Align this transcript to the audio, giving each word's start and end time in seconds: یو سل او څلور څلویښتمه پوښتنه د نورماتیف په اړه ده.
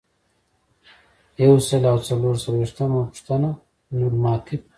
یو 1.43 1.53
سل 1.67 1.83
او 1.91 1.97
څلور 2.07 2.35
څلویښتمه 2.43 3.01
پوښتنه 3.11 3.49
د 3.89 3.91
نورماتیف 4.01 4.45
په 4.49 4.53
اړه 4.55 4.59
ده. 4.63 4.69